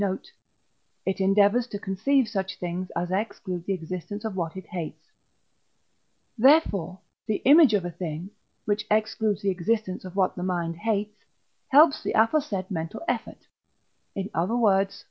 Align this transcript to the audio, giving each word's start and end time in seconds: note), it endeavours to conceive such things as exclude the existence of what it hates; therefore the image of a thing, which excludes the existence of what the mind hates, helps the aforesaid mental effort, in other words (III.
note), 0.01 0.31
it 1.05 1.21
endeavours 1.21 1.67
to 1.67 1.77
conceive 1.77 2.27
such 2.27 2.57
things 2.57 2.89
as 2.95 3.11
exclude 3.11 3.63
the 3.67 3.73
existence 3.73 4.25
of 4.25 4.35
what 4.35 4.57
it 4.57 4.65
hates; 4.69 5.11
therefore 6.39 6.99
the 7.27 7.35
image 7.45 7.75
of 7.75 7.85
a 7.85 7.91
thing, 7.91 8.31
which 8.65 8.87
excludes 8.89 9.43
the 9.43 9.51
existence 9.51 10.03
of 10.03 10.15
what 10.15 10.35
the 10.35 10.41
mind 10.41 10.75
hates, 10.77 11.17
helps 11.67 12.01
the 12.01 12.13
aforesaid 12.13 12.71
mental 12.71 13.01
effort, 13.07 13.45
in 14.15 14.27
other 14.33 14.55
words 14.57 14.95
(III. 14.95 14.99